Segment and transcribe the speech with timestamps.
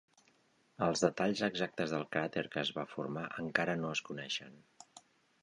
[0.85, 4.59] Els detalls exactes del cràter que es va formar encara no es coneixen.